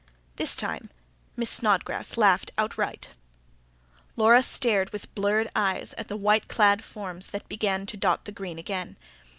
This 0.37 0.55
time 0.55 0.89
Miss 1.37 1.51
Snodgrass 1.51 2.17
laughed 2.17 2.49
outright. 2.57 3.09
Laura 4.15 4.41
stared, 4.41 4.89
with 4.89 5.13
blurred 5.13 5.51
eyes, 5.55 5.93
at 5.93 6.07
the 6.07 6.17
white 6.17 6.47
clad 6.47 6.83
forms 6.83 7.27
that 7.27 7.47
began 7.47 7.85
to 7.85 7.97
dot 7.97 8.25
the 8.25 8.31
green 8.31 8.57
again. 8.57 8.97